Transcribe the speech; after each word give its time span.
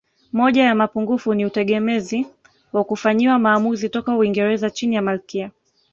Moja 0.31 0.63
ya 0.63 0.75
mapungufu 0.75 1.33
ni 1.33 1.45
utegemezi 1.45 2.27
wa 2.73 2.83
kufanyiwa 2.83 3.39
maamuzi 3.39 3.89
toka 3.89 4.15
Uingereza 4.17 4.69
chini 4.69 4.95
ya 4.95 5.01
Malkia 5.01 5.51